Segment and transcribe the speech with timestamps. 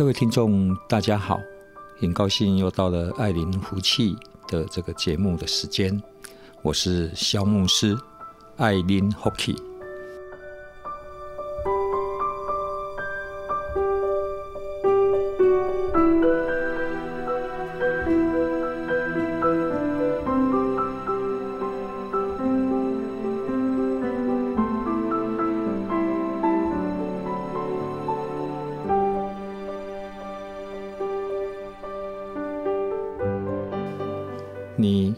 [0.00, 1.38] 各位听众，大家好，
[1.98, 4.16] 很高兴又到了艾琳福气
[4.48, 6.02] 的这个节目的时间，
[6.62, 7.94] 我是肖牧师，
[8.56, 9.30] 艾琳福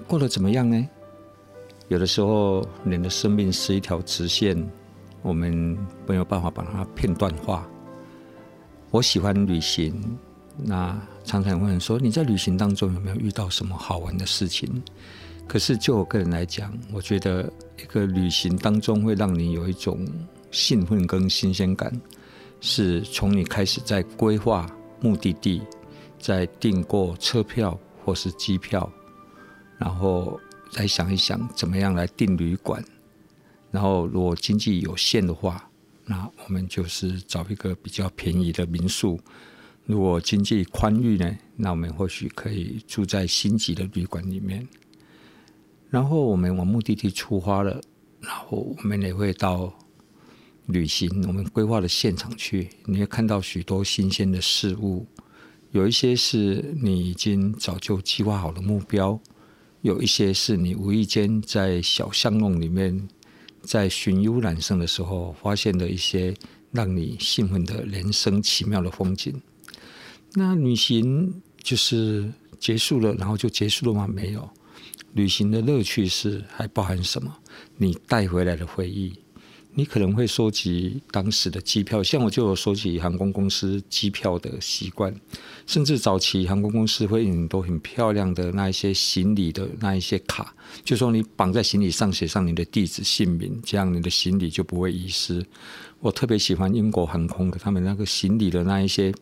[0.07, 0.89] 过得怎么样呢？
[1.89, 4.57] 有的时候，人的生命是一条直线，
[5.21, 7.69] 我们没有办法把它片段化。
[8.91, 10.19] 我喜欢旅行，
[10.57, 14.71] 那常常有人说，你在旅行当中有没有遇到什么好玩的事情？
[15.47, 20.07] 可是就我个人来讲，我觉得一个旅行当中会让你有一种
[20.51, 21.93] 兴奋跟新鲜感，
[22.61, 24.67] 是从你开始在规划
[25.01, 25.61] 目的地，
[26.19, 28.91] 在订购车票或是机票。
[29.83, 32.81] 然后再想一想，怎么样来订旅馆。
[33.73, 35.69] 然后，如果经济有限的话，
[36.05, 39.19] 那我们就是找一个比较便宜的民宿；
[39.85, 44.69] 如果经济宽裕呢，那我们或许可以住在星级的旅馆里面。
[45.91, 47.81] 然后，我们往目的地出发了，
[48.21, 49.73] 然后我们也会到
[50.67, 55.05] 旅行我们规划的现场去，你会看到许多新鲜的事物，
[55.73, 59.19] 有一些是你已经早就计划好的目标。
[59.83, 63.09] 有一些是你无意间在小巷弄里面，
[63.63, 66.33] 在寻幽揽胜的时候发现的一些
[66.71, 69.43] 让你兴奋的人生奇妙的风景。
[70.35, 74.07] 那旅行就是结束了，然后就结束了吗？
[74.07, 74.49] 没有，
[75.15, 77.37] 旅行的乐趣是还包含什么？
[77.77, 79.13] 你带回来的回忆。
[79.75, 85.15] 你可能会收集当时的机票，像我就有收集航空公司机票的习惯，
[85.67, 95.45] 甚至早期航空公司会很多很漂亮的那一些行李的那一些卡，就说你绑在行李上写上你的地址姓名，这样你的行李就不会遗失。
[96.01, 99.13] 我特别喜欢英国航空的他们那个行李的那一些。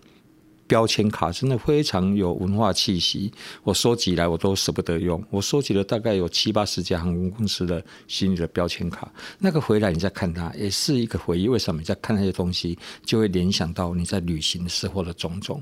[0.70, 3.32] 标签卡真的非常有文化气息，
[3.64, 5.20] 我收集来我都舍不得用。
[5.28, 11.48] 我收集了大概有七八十家航空公司的行李的标签卡，那个回来你再看它，也是一个回忆。
[11.48, 15.60] 为什么你在看那些东西，就会联想到你在旅行时候的种种？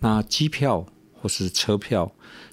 [0.00, 0.84] 那机票。
[1.22, 2.10] 或是车票，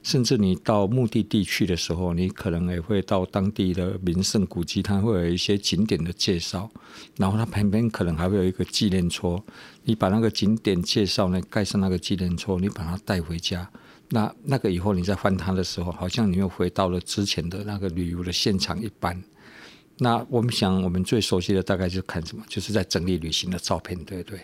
[0.07, 6.71] 甚至你到目的地去的时候，你可能也会到当地的名胜古迹，它会有一些景点的介绍，
[7.17, 9.43] 然后它旁边可能还会有一个纪念戳，
[9.83, 13.69] 你把那个景点介绍呢盖上那个纪念戳，你把它带回家，
[14.07, 19.21] 那那个以后你再翻它的时候，好像你又回到了之前的那个旅游的现场一般。
[19.97, 24.39] 那我们想，我们最熟悉的大概就是看什么，就是在整理旅行的照片，对不对？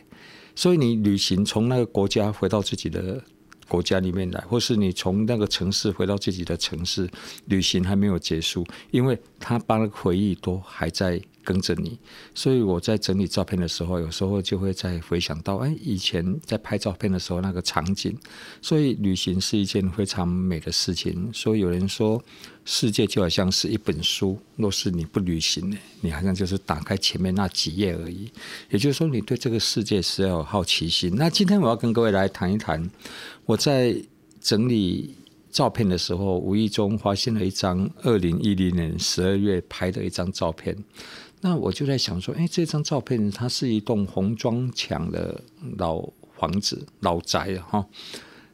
[0.56, 3.24] 所以你旅行从那个国家回到自己的。
[3.74, 7.10] 国家里面来，或是你从那个城市回到自己的城市，
[7.46, 11.98] 旅行还没有结束，因为他把那个回忆都还在跟着你。
[12.36, 18.16] 所以我在整理照片的时候，有时候就会再回想到，哎，以前在拍照片的时候那个场景。
[18.62, 21.34] 所以旅行是一件非常美的事情。
[21.34, 22.24] 所以有人说，
[22.66, 28.32] 世界就好像是一本书，若是你不旅行呢，你好像就是打开前面那几页而已。
[28.70, 31.16] 也就是说，你对这个世界是要有好奇心。
[31.16, 32.90] 那今天我要跟各位来谈一谈，
[33.46, 33.96] 我在
[34.40, 35.16] 整理
[35.50, 40.76] 照片的时候，无意中发现了一张二零一零年十二月拍的一张照片。
[41.42, 45.44] 那我就在想说，哎，这张照片它是一栋红砖墙的
[45.78, 46.02] 老
[46.38, 47.86] 房子、老宅哈，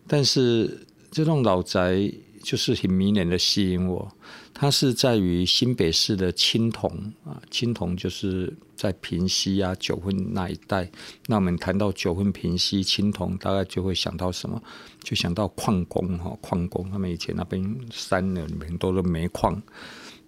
[0.07, 2.11] 但是这栋老宅。
[2.41, 4.09] 就是很迷人的吸引我，
[4.53, 6.89] 它是在于新北市的青铜
[7.25, 10.89] 啊，青铜就是在平溪啊、九份那一带。
[11.27, 14.63] 那我们谈到九份、平溪、青铜，大概就会想到什么？
[15.03, 19.61] 就想到矿工哈，矿工他们以前那边山里面都是煤矿。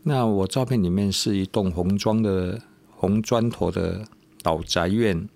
[0.04, 2.60] 那我照片里面是一栋红砖的
[2.90, 4.06] 红砖头的
[4.44, 5.30] 老宅院，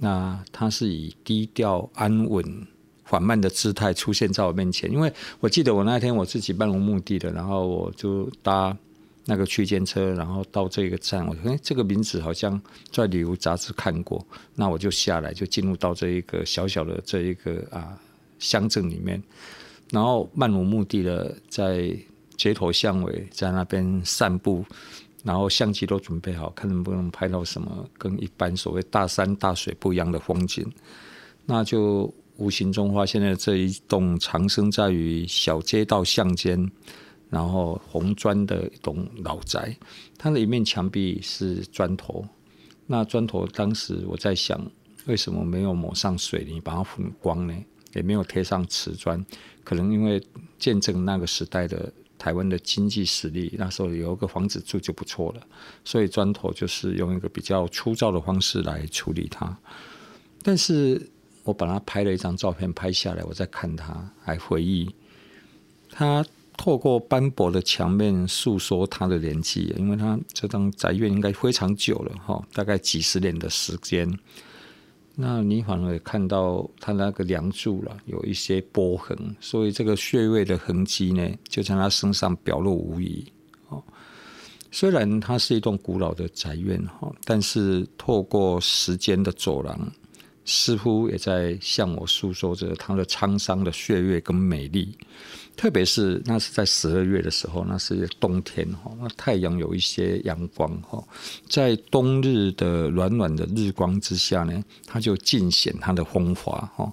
[0.00, 2.66] 那它是以低调安稳。
[3.02, 4.88] 缓慢的姿态出现在我面前。
[4.88, 8.76] 因为我记得我那天我自己漫无目的的，然后我就搭
[9.24, 14.24] 那个区间车，然后到这个站，我说：“哎，这个名字好像在旅游杂志看过。”
[14.54, 17.98] 那我就下来，就进入到这一个小小的这一个啊
[18.38, 19.22] 乡镇里面，
[19.90, 21.94] 然后漫无目的的在
[22.36, 24.64] 街头巷尾在那边散步。
[25.22, 30.66] 然后相机都准备好，看能不能拍到什么跟一般所谓大山大水不一样的风景。
[31.44, 36.58] 那就无形中发现了这一栋藏身在于小街道巷间，
[37.30, 39.74] 然后红砖的一栋老宅。
[40.18, 42.22] 它的一面墙壁是砖头，
[42.86, 44.60] 那砖头当时我在想，
[45.06, 47.54] 为什么没有抹上水泥把它粉光呢？
[47.94, 49.24] 也没有贴上瓷砖，
[49.64, 50.22] 可能因为
[50.58, 51.90] 见证那个时代的。
[52.20, 55.40] 台湾的经济实力，那时候有一个房子住就不错了，
[55.86, 59.58] 所以砖头就是用一个比较粗糙的方式来处理它。
[60.42, 61.10] 但是
[61.44, 64.94] 我把它拍了一张照片拍下来，我再看它，还回忆
[65.88, 66.22] 它
[66.62, 74.06] 透过斑驳的墙面诉说它的年纪，因为它这栋宅院应该非常久了哈，大概几十年的时间。
[75.14, 83.24] 那你反而看到他那个梁柱了，有一些波痕，所以这个穴位的痕迹呢，就在他身上表露无遗。
[83.70, 83.82] 哦，
[84.70, 89.90] 虽然它是一栋古老的宅院哈，但是透过时间的走廊，
[90.44, 94.94] 似乎也在向我诉说着他的沧桑的岁月跟美丽。
[95.56, 101.02] 特别是那是在十二月的时候，那是冬天哈，那太阳有一些阳光哈，
[101.48, 106.90] 在冬日的暖暖的日光之下呢，它就尽显它的风华哈。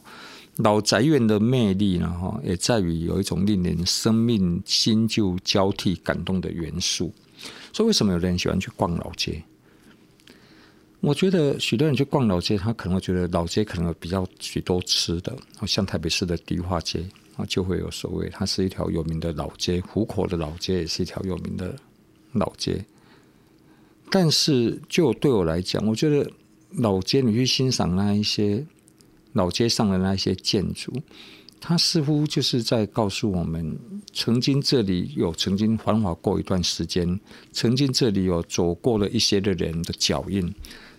[0.57, 7.13] 老宅院的魅力呢哈，也在于有一种令人生命新旧交替感动的元素。
[7.71, 9.43] 所以为什么有人喜欢去逛老街？
[10.99, 15.37] 我觉得许多人去逛老街，他可能会觉得老街可能有比较许多吃的，
[15.67, 17.05] 像台北市的迪化街。
[17.37, 21.73] 啊，就会有所谓，它是一条有名的老街，湖口的老街也是一条有名的
[22.33, 22.83] 老街。
[24.09, 26.29] 但是，就对我来讲，我觉得
[26.71, 28.65] 老街你去欣赏那一些
[29.33, 30.91] 老街上的那些建筑，
[31.59, 33.77] 它似乎就是在告诉我们，
[34.13, 37.19] 曾经这里有曾经繁华过一段时间，
[37.51, 40.51] 曾经这里有走过了一些的人的脚印，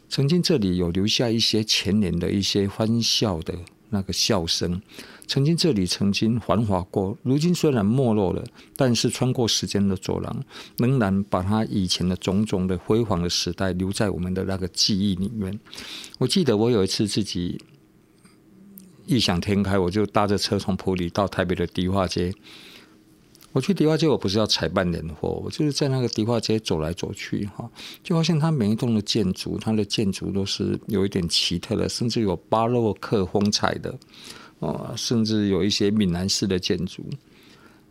[0.09, 3.59] 曾经这里有留下一些前年的一些欢笑的
[3.91, 4.81] 那个笑声。
[5.27, 8.43] 曾经这里曾经繁华过，如今虽然没落了，
[8.77, 10.45] 但是穿过时间的走廊，
[10.79, 15.61] 仍然把它以前的种种的辉煌的时代留在我们的那个记忆里面。
[16.19, 17.61] 我记得我有一次自己
[19.05, 22.33] 异想天开，我就搭着车从普里到台北的迪化街。
[23.59, 27.69] 我去迪化街，我不是要采办年货，我就是在那个迪化街走来走去，哈，
[28.05, 33.99] 就发现它每一栋的建筑，它的建筑都是有一点奇特的，甚至有巴洛克风采的。
[34.61, 37.05] 哦，甚至有一些闽南式的建筑。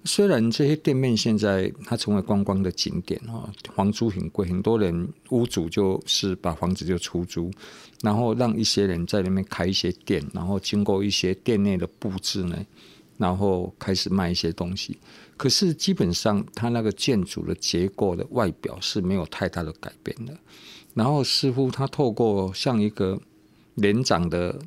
[0.06, 7.52] 虽然这些店面现在它成为观光的景点哈，房租很贵，很多人屋主就是把房子就出租，
[8.02, 12.58] 然后让一些人在里面开一些店，然后经过一些店内的布置呢，
[13.18, 14.98] 然后开始卖一些东西。
[15.36, 20.38] 可是基本上它那个建筑的结构的外表是没有太大的改变的。
[20.94, 23.20] 然后似乎他透过像一个
[23.76, 24.60] 年长的。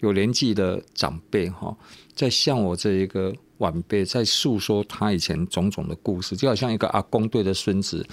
[0.00, 1.74] 有年纪的长辈哈，
[2.14, 8.06] 在向我这一个晚辈在诉说他以前种种的故事，就好像一个阿公对着孙子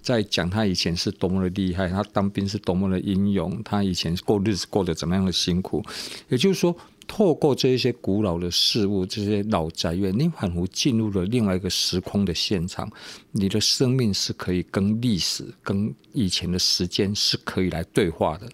[0.00, 5.82] 在讲他以前是多么的厉害，他当兵是多么的英勇，他以前过日子过得怎么样的辛苦。
[6.28, 12.90] 也就是说，透过这一些古老的事物，这些老宅院，你仿佛进入了另外一个时空的现场，
[13.30, 18.48] 你的生命是可以跟历史、跟以前的时间是可以来对话的。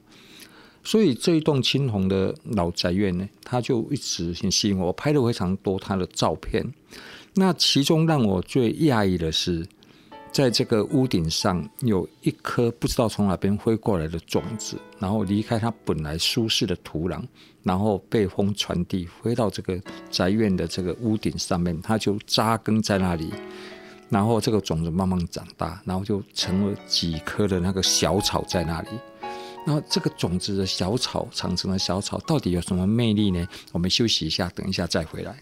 [0.83, 4.87] 所以这一栋青红的老宅院呢，它就一直很吸引我。
[4.87, 6.65] 我拍了非常多它的照片。
[7.35, 9.67] 那其中让我最讶异的是，
[10.33, 17.23] 在这个屋顶上有一颗不知道从哪边飞过来的种子，然后离开它本来舒适的土壤，
[17.69, 19.79] 然后被风传递飞到这个
[20.11, 23.31] 宅院的这个屋顶上面，它就扎根在那里。
[24.09, 28.89] 然后这个种子慢慢长大，然后就成了几棵的那个小草在那里。
[29.67, 33.47] 那这个种子的小草，长成了小草，到底有什么魅力呢？
[33.71, 35.37] 我们休息一下，等一下再回来。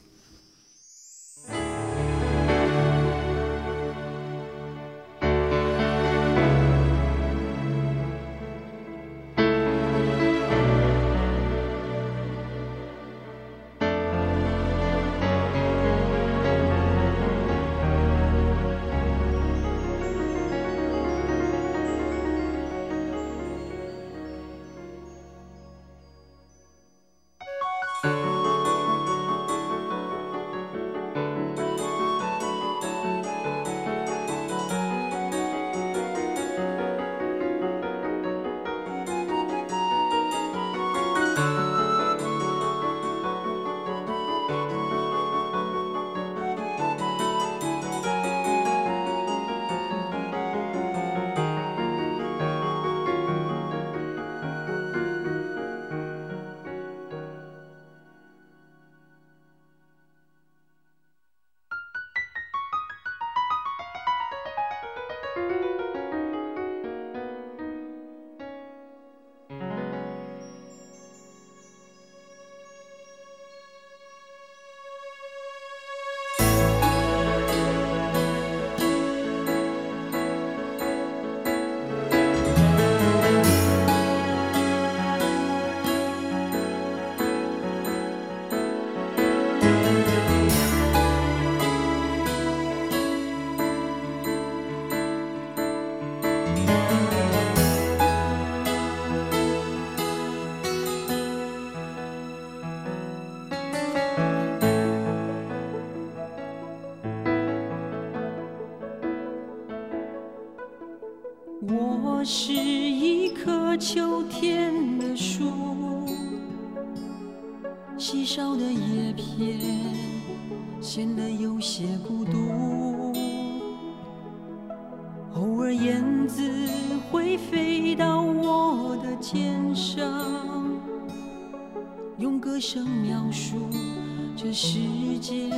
[134.59, 134.79] 世
[135.21, 135.51] 界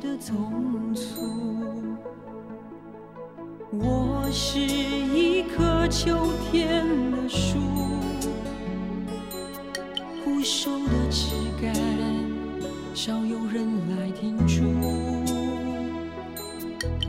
[0.00, 1.20] 的匆促。
[3.72, 7.58] 我是一棵秋天的树，
[10.22, 11.74] 枯瘦的枝干，
[12.94, 13.66] 少有人
[13.98, 14.62] 来停驻。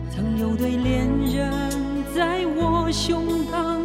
[0.09, 1.71] 曾有对恋人
[2.15, 3.76] 在我胸膛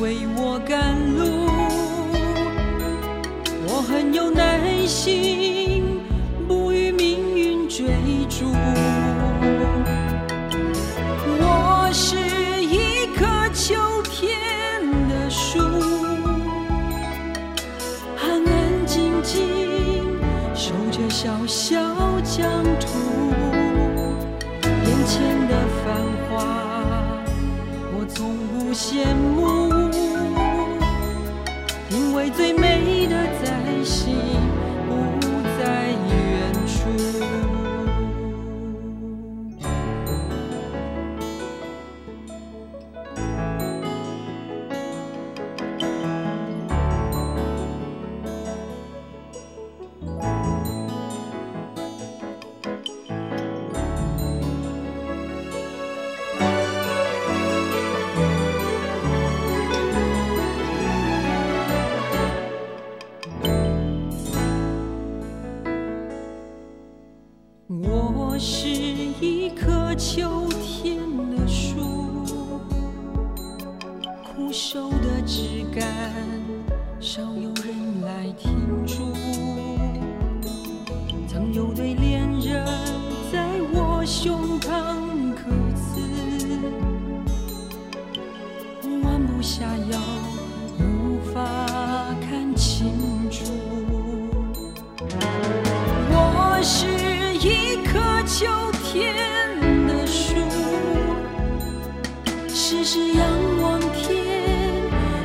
[0.00, 1.46] 为我赶路
[3.68, 6.00] 我很有耐心
[6.48, 7.86] 不与命运追
[8.30, 8.46] 逐。
[11.38, 12.16] 我是
[12.64, 14.80] 一棵秋天
[15.10, 15.58] 的树
[18.18, 20.18] 安安静静
[20.54, 21.78] 守着小小
[22.22, 23.19] 疆土
[92.60, 92.90] 清
[93.30, 93.42] 楚
[96.10, 96.86] 我是
[97.38, 98.44] 一棵秋
[98.84, 99.16] 天
[99.88, 100.34] 的树
[102.48, 103.26] 时时仰
[103.62, 104.12] 望天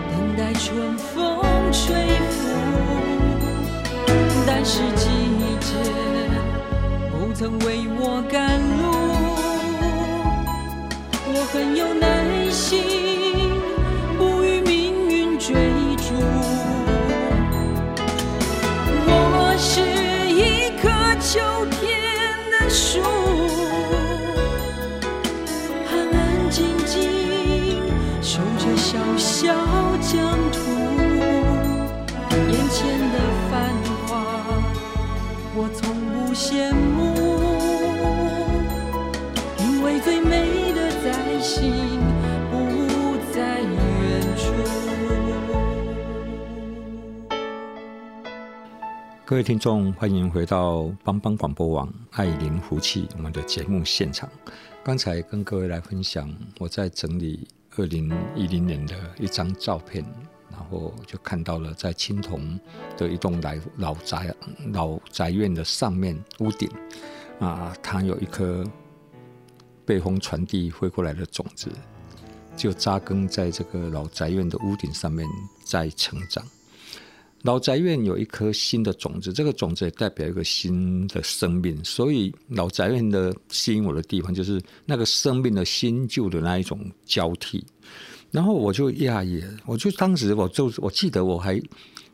[0.09, 1.93] 等待春风吹
[2.29, 2.47] 拂。
[4.47, 5.09] 但是季
[5.59, 5.75] 节
[7.11, 8.93] 不曾为我赶路
[11.33, 13.24] 我很有耐心。
[49.27, 54.29] 各位听众，欢迎回到帮帮广播网爱灵福气我们的节目现场。
[54.83, 60.05] 刚才跟各位来分享，我在整理二零一零年的一张照片，
[60.51, 62.59] 然后就看到了在青铜
[62.95, 64.35] 的一栋老老宅
[64.71, 66.69] 老宅院的上面屋顶
[67.39, 68.63] 啊，它有一颗
[69.87, 71.71] 被风传递飞过来的种子，
[72.55, 75.27] 就扎根在这个老宅院的屋顶上面，
[75.63, 76.45] 在成长。
[77.45, 81.79] 老宅院有一颗新的种子，这个种子也代表一个新的生命。
[81.85, 87.63] 所以老宅院的吸引我的地方，就是那个生命的新旧的那一种交替。
[88.31, 91.61] 然后我就讶异，我就当时我就我记得我还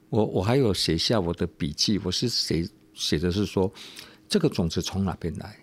[0.09, 3.71] 我我还有写下我的笔记，我是写写的是说，
[4.27, 5.57] 这个种子从哪边来？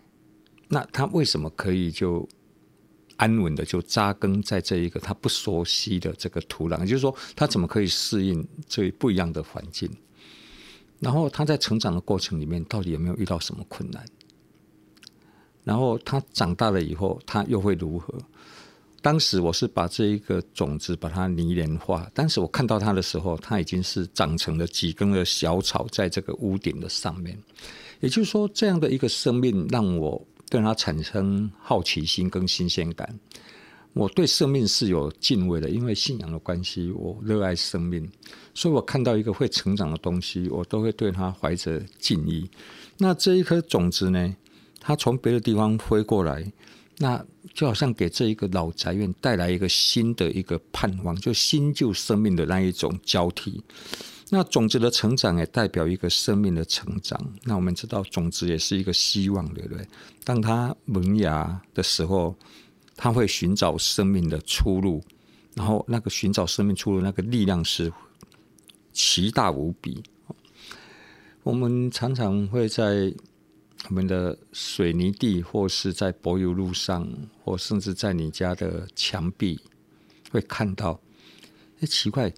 [0.67, 2.27] 那它为什么可以就？
[3.19, 9.89] 安稳的就扎根在这一个他不熟悉的这个土壤，也就是说，他怎么可以适应这不一样的环境？
[10.99, 14.05] 然后他在成长的过程里面，到底有没有遇到什么困难？
[15.63, 18.15] 然后他长大了以后，他又会如何？
[19.01, 27.39] 当时我是把这一个种子把它泥莲化，当时我看到它的时候，它已经是长成了几根的小草在这个屋顶的上面。
[28.01, 33.19] 也就是说，这样的一个生命让我对它产生好奇心跟新鲜感。
[33.95, 38.09] 我对生命是有敬畏的，因为信仰的关系，我热爱生命，
[38.55, 42.49] 所以我看到一个会成长的东西，我都会对它怀着敬意。
[42.99, 44.37] 那这一颗种子呢，
[44.78, 46.52] 它从别的地方飞过来，
[46.99, 47.25] 那
[47.55, 53.61] 就好像给这一个老宅院带来一个新的一个盼望，就新旧生命的那一种交替。
[54.31, 57.19] 那种子的成长也代表一个生命的成长。
[57.45, 59.87] 那我们知道，种子也是一个希望，对不对？
[60.25, 62.37] 当它萌芽的时候。
[63.01, 65.01] 它会寻找生命的出路，
[65.55, 67.93] 然后那个寻找生命出路那个力量是
[68.93, 70.03] 奇大无比。
[71.45, 73.14] 我们常常会在
[73.88, 77.09] 我们的水泥地，或是在柏油路上，
[77.45, 79.61] 或甚至在你家的墙壁，
[80.33, 81.01] 会看到，
[81.81, 82.35] 哎，奇怪，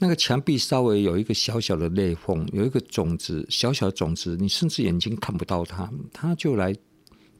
[0.00, 6.74] 那个墙壁稍微有一个小小的裂缝，有一个种子，小小的种子，你甚至眼睛看不到它，它就来。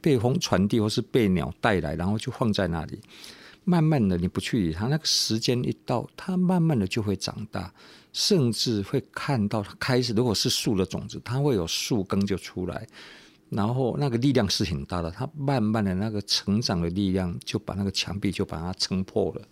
[0.00, 3.00] 被风传递，或是被鸟带来，然后就放在那里。
[3.64, 7.74] 慢慢的，你不去理它，那个时间一到，它慢慢的就会长大，
[8.12, 10.12] 甚至会看到它开始。
[10.12, 12.86] 如果是树的种子，它会有树根就出来，
[13.50, 15.10] 然后那个力量是很大的。
[15.10, 19.42] 它慢慢的那个成长的力量，就把那个墙壁就把它撑破了。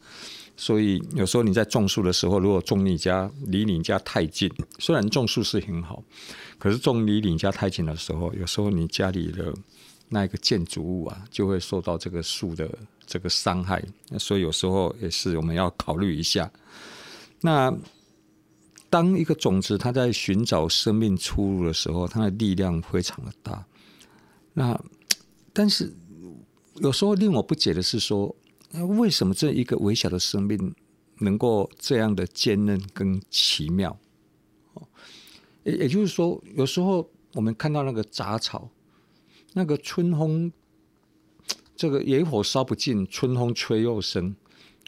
[0.57, 6.03] 所以有时候你在种树的时候，如果种你家离你家太近，虽然种树是很好，
[6.59, 9.55] 可是种离你家太近的时候，有时候你家里的。
[10.09, 12.71] 那一个建筑物啊，就会受到这个树的
[13.05, 13.83] 这个伤害，
[14.21, 16.49] 所以有时候也是我们要考虑一下。
[17.41, 17.77] 那
[18.89, 23.67] 当一个种子它在寻找生命出路的时候，它的力量非常的大。
[24.53, 24.81] 那
[25.53, 25.93] 但是
[26.77, 28.33] 有时候令我不解的是说，
[28.77, 30.75] 那为什么这一个微小的生命
[31.21, 33.99] 能够这样的坚韧跟奇妙？
[34.75, 34.87] 哦
[35.65, 38.71] 也也就是说，有时候我们看到那个杂草。
[39.55, 40.53] 那个春风，
[41.75, 44.37] 这个野火烧不尽，春风吹又生。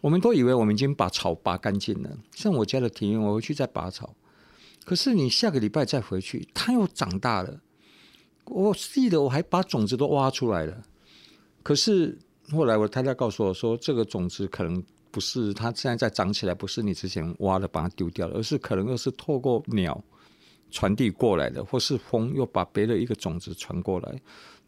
[0.03, 2.19] 我们都以为我们已经把草拔干净了。
[2.35, 4.15] 像我家的庭院，我回去再拔草。
[4.85, 7.63] 可是你下个礼拜再回去，它又长大了。
[8.45, 10.83] 我记得我还把种子都挖出来了。
[11.63, 12.19] 可是
[12.53, 20.03] 后来我太太告诉我说，这个种子可能不是它现在在长起来，不是你之前挖的把它丢掉了，而是可能又是透过鸟
[20.71, 24.21] 传递过来的，或是风又把别的一个种子传过来。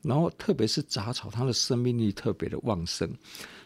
[0.03, 3.07] 然后，特别是杂草，它的生命力特别的旺盛，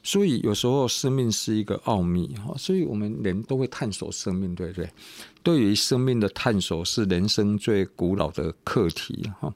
[0.03, 2.53] 所以有时候生命是一个奥秘哈。
[2.59, 4.91] 所以我们人都会探索生命，对不对？
[5.45, 9.55] 对于生命的探索是人生最古老的课题哈。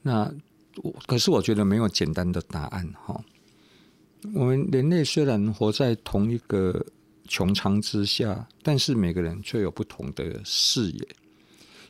[0.00, 0.32] 那
[0.76, 3.20] 我可是我觉得没有简单的答案哈。
[4.34, 6.84] 我们人类虽然活在同一个
[7.28, 11.08] 穹苍之下，但是每个人却有不同的视野。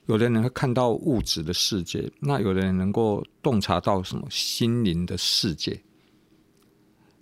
[0.07, 5.79] 有的人会看到物质的世界，那有的人能够洞察到什么心灵的世界。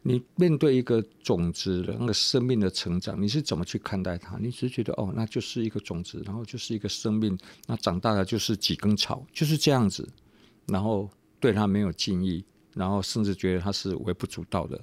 [0.03, 4.38] 你面对一个种子的那个生命的成长，你是怎么去看待它？
[4.38, 10.09] 你只是觉得哦，那就是一个种子，然后就是一个生命，那长大了就是几根草，就是这样子，
[10.69, 12.45] 然后对它没有敬意，
[12.77, 14.81] 然后甚至觉得它是微不足道的。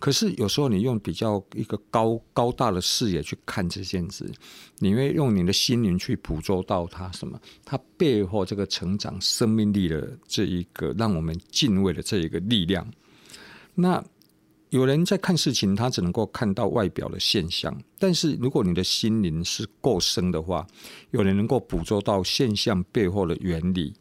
[0.00, 4.30] 可是有时候你用比较一个高高大的视野去看这件事，
[4.78, 7.40] 你会用你的心灵去捕捉到它什么？
[7.64, 12.86] 它背后这个成长生命力的这一个让我们敬畏的这一个力量。
[13.74, 14.04] 那
[14.70, 20.64] 有人在看事情，他只能够看到外表的现象，但是如果你的心灵是够深的话，
[21.10, 23.94] 有人能够捕捉到现象背后的原理，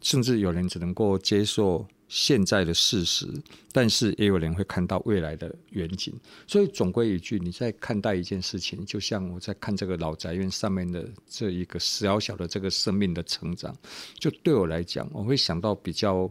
[0.00, 1.86] 甚至有人只能够接受。
[2.08, 3.26] 现在的事实，
[3.70, 6.14] 但是也有人会看到未来的远景，
[6.46, 13.76] 所以总归一句，你在看待一件事情，就像我在看这个老宅院上面的这一个小小的这个生命的成长，
[14.18, 16.30] 就对我来讲，我会想到比较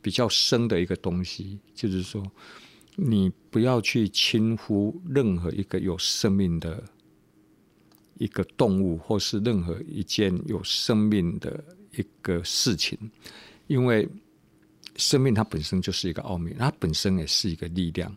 [0.00, 2.22] 比较深的一个东西，就是说，
[2.94, 6.80] 你不要去轻忽任何一个有生命的
[8.18, 11.64] 一个动物，或是任何一件有生命的
[11.96, 12.96] 一个事情，
[13.66, 14.08] 因为。
[14.98, 18.14] 生命它本身就是一个奥秘，它本身也是一个力量。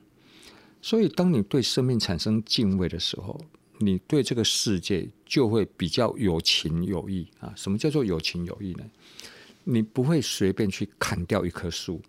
[0.81, 3.39] 所以，当你对生命产生敬畏的时候，
[3.77, 7.53] 你对这个世界就会比较有情有义啊。
[7.55, 8.83] 什么叫做有情有义呢？
[9.63, 12.01] 你不会随便去砍掉一棵树，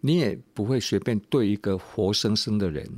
[0.00, 2.88] 你也不会随便对一个活生生的人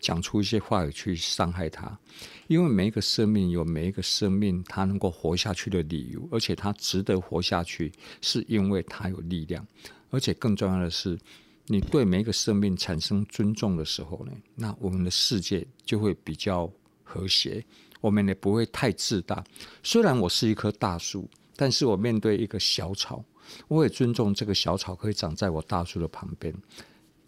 [0.00, 1.98] 讲出一些话语去伤害他，
[2.46, 9.66] 因为每一个生命有每一个生命他能够活下去的理由，而且他值得活下去，是因为他有力量。
[10.10, 11.18] 而且更重要的是，
[11.66, 16.70] 你对每一个生命产生尊重的时候呢，那我们的世界就会比较
[17.04, 17.64] 和谐，
[18.00, 19.44] 我们也不会太自大。
[19.82, 23.22] 虽然我是一棵大树，但是我面对一个小草，
[23.66, 26.54] 我也尊重这个小草可以长在我大树的旁边。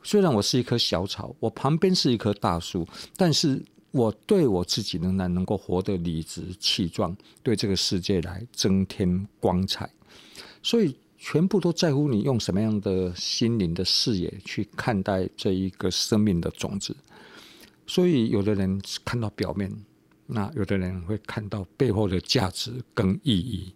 [0.03, 2.87] 虽然我是一棵小草，我旁边是一棵大树，
[3.17, 9.91] 但是我对我自己仍然能够活得理直气壮，对这个世界来增添光彩。
[10.63, 16.97] 所以，全部都在乎你用什么样的心灵的视野去看待这一个生命的种子。
[17.87, 19.71] 所以，有的人看到表面，
[20.27, 23.73] 那有的人会看到背后的价值跟意义。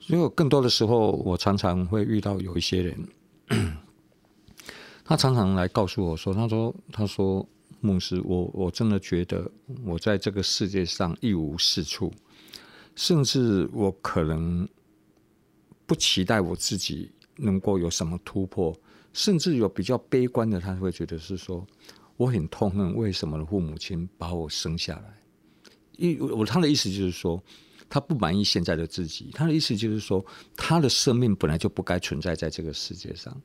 [0.00, 3.08] 所以，更多的时候，我常常会遇到有一些人，
[5.04, 7.46] 他常常来告诉我说：“他说，他说，
[7.80, 9.50] 牧师，我我真的觉得
[9.84, 12.12] 我在这个世界上一无是处，
[12.94, 14.68] 甚至我可能
[15.86, 18.74] 不期待我自己能够有什么突破，
[19.12, 21.66] 甚至有比较悲观的，他会觉得是说，
[22.16, 25.22] 我很痛恨为什么父母亲把我生下来。
[25.96, 27.42] 因我他的意思就是说。”
[27.94, 30.24] 他不满意现在的自己，他的意思就是说，
[30.56, 33.38] 他的生命本来就不该存在在这个世界上。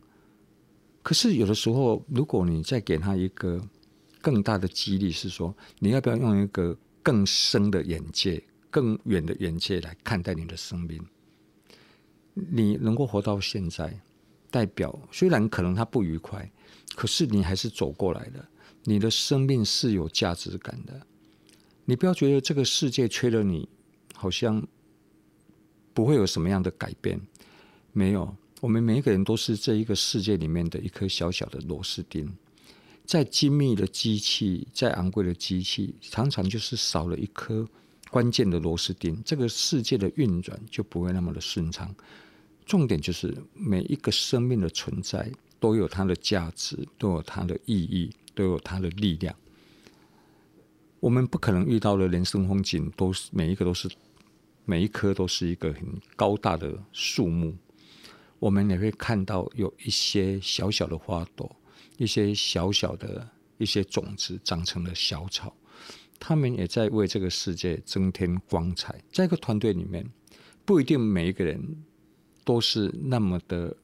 [1.07, 3.65] 可是有的时候，如果你再给他一个
[4.21, 11.01] 更大的激励，是说，你要不要用一个更深的眼界、更远的眼界来看待你的生命？
[12.33, 13.97] 你能够活到现在，
[14.51, 16.51] 代表虽然可能他不愉快，
[16.93, 18.45] 可是你还是走过来的。
[18.83, 21.07] 你的生命是有价值感的。
[21.85, 23.69] 你不要觉得这个世界缺了你。
[24.13, 24.67] 好像
[25.93, 27.21] 不会有什么样的改变，
[27.93, 28.35] 没有。
[28.59, 32.31] 我们每一个人都是这一个世界里面的一颗小小的螺丝钉。
[33.05, 37.67] 再精密的机器，再昂贵的机器，常常就是少了一颗
[38.09, 41.93] 关键的螺丝钉，这个世界的运转就不会那么的顺畅。
[42.65, 49.33] 重点就是每一个生命的存在都有它的价值，都有它的意义，都有它的力量。
[50.99, 53.89] 我们不可能遇到的人生风景都是每一个都是。
[54.69, 55.85] 每一棵都是一个很
[56.17, 57.55] 高大的树木，
[58.39, 61.55] 我们也会看到有一些小小的花朵，
[61.97, 65.53] 一些小小的一些种子长成了小草，
[66.19, 68.95] 他们也在为这个世界增添光彩。
[69.11, 70.07] 在一个团队里面，
[70.65, 71.59] 不一定每一个人
[72.43, 73.75] 都是那么的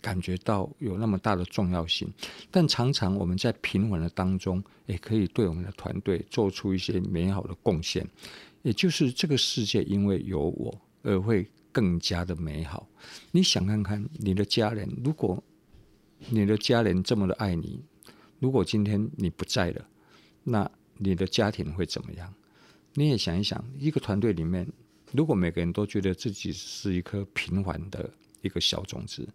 [0.00, 2.12] 感觉到有那么大的重要性，
[2.50, 8.06] 但常常我们在平稳的当中，也可以对我们的团队做出一些美好的贡献。
[8.62, 12.88] 也就是这个世界，因为有我而会更加的美好。
[13.30, 15.42] 你想看看你的家人，如果
[16.28, 17.82] 你的家人这么的爱你，
[18.38, 19.86] 如果今天你不在了，
[20.44, 22.32] 那你的家庭会怎么样？
[22.94, 24.66] 你也想一想，一个团队里面，
[25.12, 28.10] 如果每个人都觉得自己是一颗平凡的
[28.42, 29.28] 一个小种子，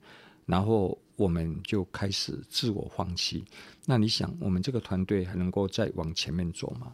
[0.45, 3.45] 然后我们就开始自我放弃，
[3.85, 6.93] 那你想，我们这个团队还能够再往前面走吗？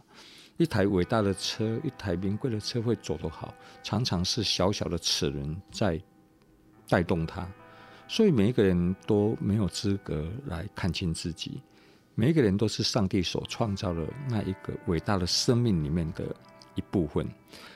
[0.58, 6.00] 一台伟大的车，一台名贵的车会走得好，常常是小小的齿轮在
[6.88, 7.48] 带动它。
[8.06, 11.62] 所以每一个人都没有资格来看清自己，
[12.14, 16.24] 每一个人都是上帝所创造的那一个伟大的生命里面的
[16.74, 17.26] 一部分。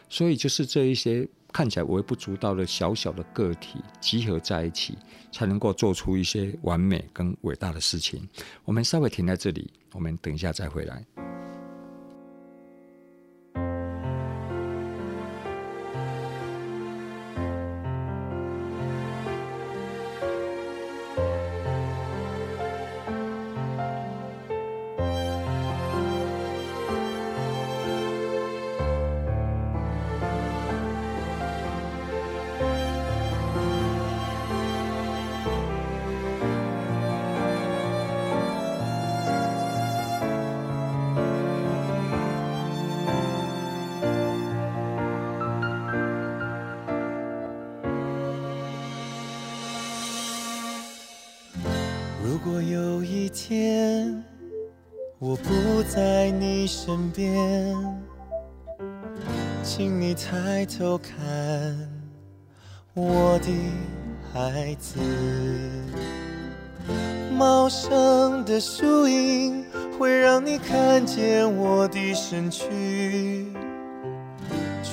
[0.09, 4.99] 所以就是这一些看起来微不足道的小小的个体集合在一起，
[5.33, 8.29] 才能够做出一些完美跟伟大的事情。
[8.65, 11.26] 我们稍微停在这里，我们等一下再回来。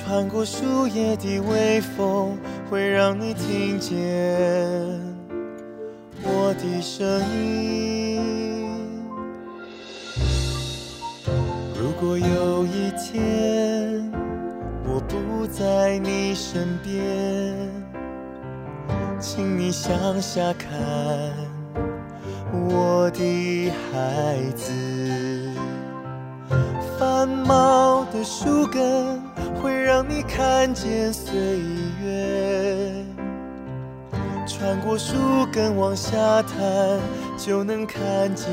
[0.06, 2.36] 穿过树叶的微风
[2.68, 3.96] 会让你听见
[6.22, 8.20] 我的声音。
[11.74, 14.12] 如果有一天
[14.86, 16.92] 我不在你身边，
[19.18, 20.68] 请你向下看
[22.52, 24.70] 我的孩子。
[26.98, 29.18] 繁茂的树根
[29.64, 31.34] 会让你看见岁
[32.02, 33.02] 月。
[34.46, 35.16] 穿过树
[35.50, 37.00] 根往下探，
[37.38, 38.46] 就能看见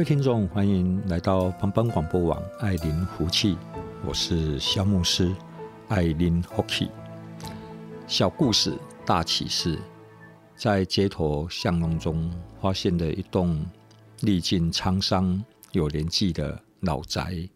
[0.00, 3.58] 各位听众，欢迎来到帮帮广播网爱邻福气，
[4.02, 5.30] 我是肖牧师，
[5.88, 6.90] 爱邻福气。
[8.06, 9.78] 小故事大启示，
[10.56, 12.32] 在街头巷弄中
[12.62, 13.62] 发现的一栋
[14.20, 17.46] 历尽沧桑、有年纪的老宅，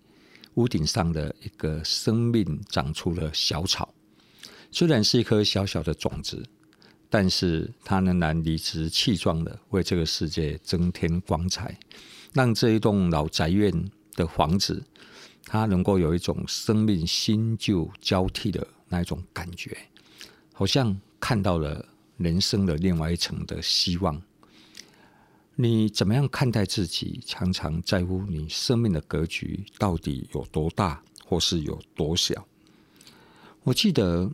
[0.57, 3.89] 屋顶上的一个生命长出了小草。
[4.71, 6.45] 虽然是一颗小小的种子，
[7.09, 11.75] 但是它仍然理直气壮的为这个世界增添光彩，
[12.35, 13.73] 让这一栋老宅院
[14.15, 14.85] 的房子，
[15.47, 19.75] 它能够有一种生命新旧交替的那一种感觉，
[20.53, 24.21] 好像看到了人生的另外一层的希望。
[25.55, 27.21] 你怎么样看待自己？
[27.25, 32.47] 常常在乎你生命的格局到底有多大，或是有多小？
[33.63, 34.31] 我记得。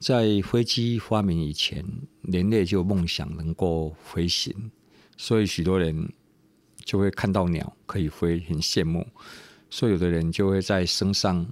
[0.00, 1.82] 在飞机发明以前，
[2.20, 4.70] 人类就梦想能够飞行，
[5.16, 6.12] 所以许多人
[6.84, 9.06] 就会看到鸟可以飞，很羡慕。
[9.70, 11.46] 所以有的人就会在身上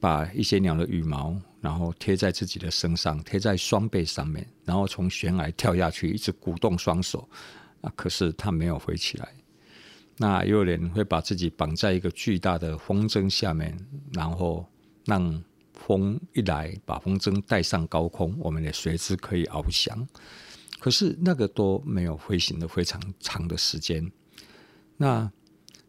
[0.00, 7.28] 把一些鸟的羽毛，然后贴在自己的身上，贴在双背上面，然后从悬崖跳下去，一直鼓动双手。
[7.80, 9.28] 啊，可是它没有飞起来。
[10.16, 13.76] 那也有人会把自己绑在一个巨大的风筝下面，
[14.12, 14.66] 然后
[15.04, 15.42] 让。
[15.86, 20.06] 风一来，把风筝带上高空，我们也随之可以翱翔。
[20.80, 24.04] 可是那个都没有飞行的非常长的时间。
[24.98, 25.32] 那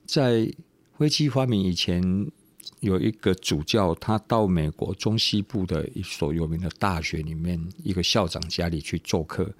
[0.05, 0.49] 在
[0.97, 2.31] 飞机发明以前，
[2.79, 9.51] 有一个主教，他到美国中西部的一所有名的大学里面，一个校长家里去做客。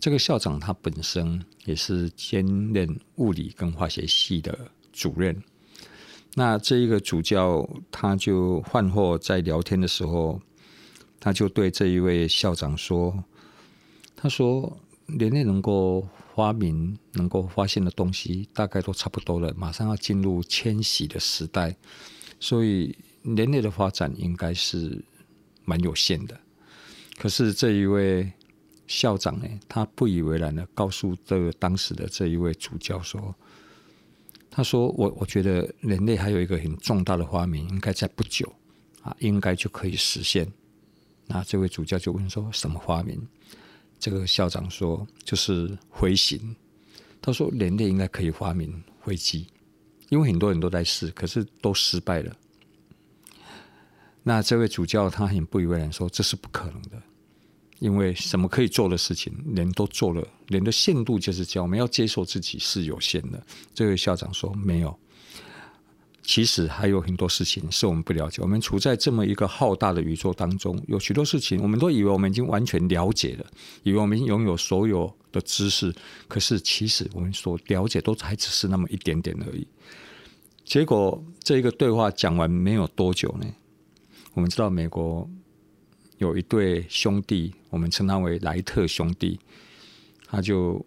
[0.00, 4.58] 这个校长他本身也是兼任物理跟化学系的
[4.92, 5.40] 主任。
[6.34, 10.40] 那这一个主教，他就饭后在聊天的时候，
[11.20, 13.24] 他就对这一位校长说
[14.16, 21.76] ：“他说人类能够发明、能够发现的东西，大概都差不多了，马上要进入迁徙的时代，
[22.40, 25.00] 所以人类的发展应该是
[25.64, 26.36] 蛮有限的。
[27.16, 28.32] 可是这一位
[28.88, 33.32] 校长呢，他不以为然的告诉这个当时的这一位主教说
[34.50, 38.52] ：“他说我我觉得人类还有一个很重大的发明，应该在不久
[39.02, 40.52] 啊，应该就可以实现。”
[41.28, 43.24] 那这位主教就问说：“什么发明？”
[43.98, 46.54] 这个校长说：“就是飞行。”
[47.22, 49.46] 他说：“人类应该可以发明飞机，
[50.10, 52.36] 因为很多人都在试，可是都失败了。”
[54.22, 57.02] 那这位主教他很不以为然，说：“这是不可能的，
[57.78, 64.98] 因为什么可以做的事情，人都做了，人的限度就是这样，我们要接受自己是有限的。”这位校长说：“没有。”
[66.26, 68.40] 其实还有很多事情是我们不了解。
[68.40, 73.46] 我们处在这么一个浩大的宇宙当中，有许多事情，我们都以为我们已经完全了解了，
[73.82, 75.94] 以为我们拥有所有的知识。
[76.26, 79.66] 可是，其实我们所了解都还只是那么一点点而已。
[80.64, 83.46] 结果，这一个对话讲完没有多久呢，
[84.32, 85.28] 我们知道美国
[86.16, 89.38] 有一对兄弟，我们称他为莱特兄弟，
[90.26, 90.82] 他就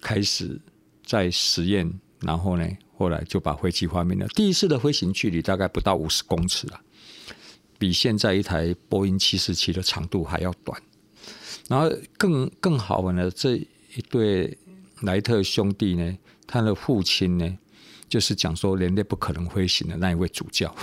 [0.00, 0.58] 开始
[1.04, 2.66] 在实验，然后呢，
[3.00, 4.28] 后来就把飞机发明了。
[4.28, 6.78] 第一次的飞行距离大概不到五十公尺啊，
[7.78, 10.78] 比现在一台波音七四七的长度还要短。
[11.66, 14.58] 然后更更好玩的这一对
[15.00, 17.58] 莱特兄弟呢，他的父亲呢，
[18.06, 20.76] 就是讲说人类不可能飞行的那一位主教。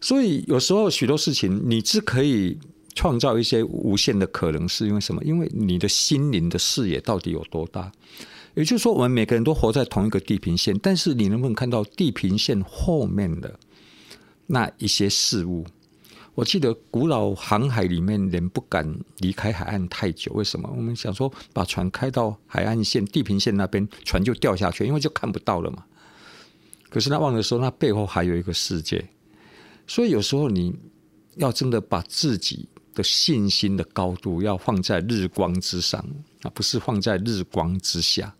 [0.00, 2.58] 所以有时候许多事情，你只可以
[2.94, 5.22] 创造一些无限的可能，是因为什么？
[5.22, 7.92] 因为你的心灵的视野到底有多大？
[8.58, 13.56] 也就是说，我们每个人都活在同一个地平线，但是你能不能看到地平线后面的
[14.48, 15.64] 那一些事物？
[16.34, 20.68] 我记得古老航海里面人不敢离开海岸太久，为什么？
[20.76, 25.84] 我们想说把船开到海岸线、地平线那边，船就掉下去，因为就看不到了嘛。
[26.90, 29.08] 可是他忘了说，那背后还有一个世界。
[29.86, 30.74] 所以有时候你
[31.36, 36.04] 要真的把自己的信心的高度要放在日光之上，
[36.42, 38.34] 而不是放在日光之下。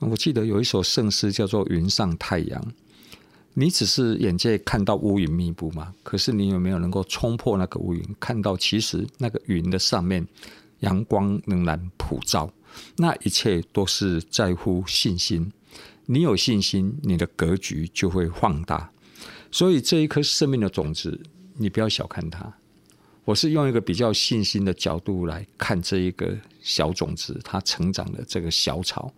[0.00, 2.60] 我记得有一首圣诗叫做《云上太阳》，
[3.54, 5.94] 你只是眼界看到乌云密布嘛？
[6.02, 10.26] 可是你有没有能够冲破那个乌云，看到其实那个云的上面
[10.80, 12.52] 阳光仍然普照？
[12.96, 15.52] 那一切都是在乎信心。
[16.06, 18.90] 你有信心，你的格局就会放大。
[19.50, 21.18] 所以这一颗生命的种子，
[21.56, 22.52] 你不要小看它。
[23.24, 29.10] 我是用一个比较信心的角度来看这一个小种子，它成长的这个小草。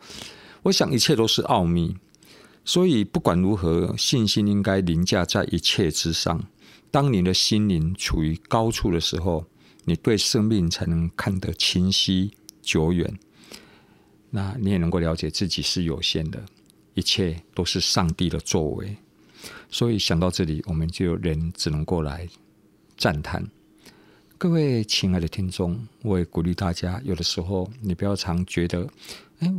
[0.67, 1.97] 我想一切都是奥秘，
[2.65, 6.45] 所以不管如何，信心应该凌驾在一切之上。
[6.91, 9.47] 当你的心灵处于高处的时候，
[9.85, 13.17] 你对生命才能看得清晰久远。
[14.31, 16.45] 那你也能够了解自己是有限的，
[16.95, 18.97] 一切都是上帝的作为。
[19.71, 22.29] 所以想到这里，我们就人只能过来
[22.97, 23.47] 赞叹。
[24.37, 28.89] 各位亲爱的听众，我也鼓励大家，有的时候你不要常觉得，
[29.39, 29.55] 哎。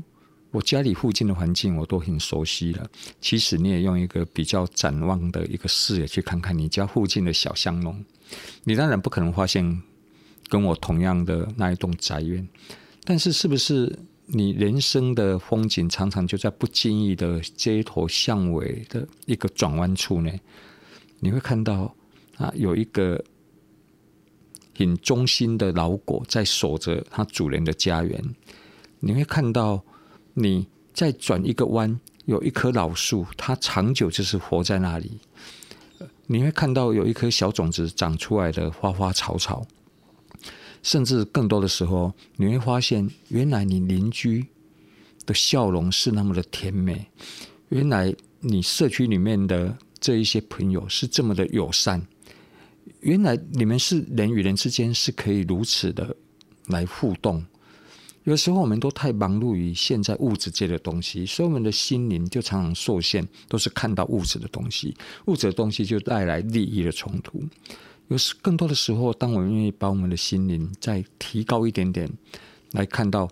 [0.52, 2.89] 我家里附近的环境我都很熟悉了。
[3.20, 8.04] 其实你也用一个比较展望的一个视野去看看你家附近的小巷弄，
[8.64, 9.82] 你当然不可能发现
[10.48, 12.48] 跟我同样的那一栋宅院。
[13.04, 20.32] 但是，是不是你人生的风景常常就在不经意的街头巷尾的一个转弯处呢？
[21.20, 21.93] 你会看到
[22.38, 23.22] 啊，有一个
[24.76, 28.24] 很忠心的老狗在守着它主人的家园。
[29.02, 29.84] 你会看到。
[30.39, 35.19] 你再转一个弯，有一棵老树，它长久就是活在那里。
[36.27, 39.65] 你会看到有一颗小种子长出来的花花草草，
[40.83, 44.45] 甚至更多的时候，你会发现，原来你邻居
[45.25, 47.07] 的笑容是那么的甜美，
[47.69, 52.05] 原来你社区里面的这一些朋友是这么的友善，
[52.99, 56.15] 原来你们是人与人之间是可以如此的
[56.67, 57.43] 来互动。
[58.28, 64.93] 有时候我们都太忙碌于现在物质界的东西，所以我们的心灵就常常受限，都是看到物质的东西，
[65.28, 67.41] 物质的东西就带来利益的冲突。
[68.09, 72.11] 有时更多的时候，当我们愿意把我们的心灵再提高一点点，
[72.73, 73.30] 来看到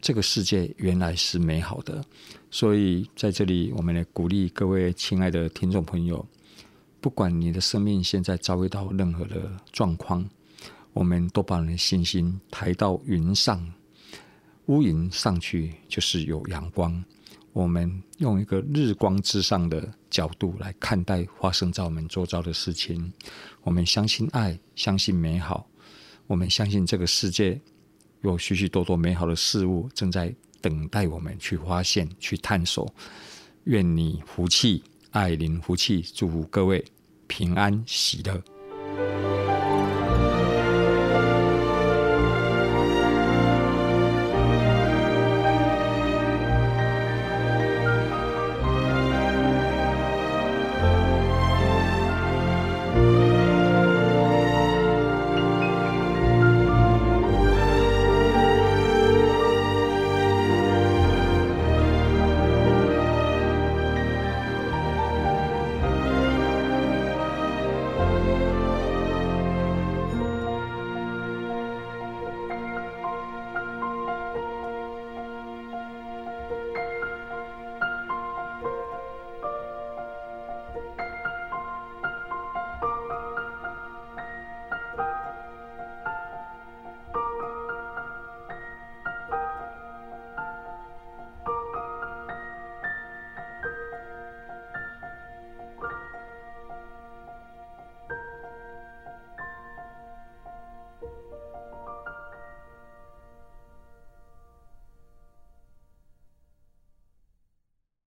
[0.00, 2.02] 这个世界原来是美好的。
[2.50, 6.26] 所以在这里，我们来鼓励各位亲爱的听众朋友，
[7.02, 10.26] 不管你的生命现在遭遇到任何的状况，
[10.94, 13.74] 我们都把你的信心抬到云上。
[14.68, 17.02] 乌云上去就是有阳光，
[17.54, 23.10] 我们用一个日光之上的角度来看待发生在我们周遭的事情。
[23.62, 25.66] 我们相信爱，相信美好，
[26.26, 27.58] 我们相信这个世界
[28.20, 32.92] 有许许多多美好的事物正在等待我们去发现、去探索。
[33.64, 36.84] 愿你福气，爱邻福气，祝福各位
[37.26, 38.57] 平安喜乐。